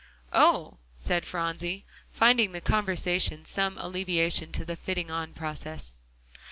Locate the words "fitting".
4.75-5.11